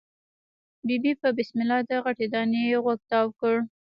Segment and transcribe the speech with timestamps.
[0.87, 3.55] ببۍ په بسم الله د غټې دانی غوږ تاو کړ.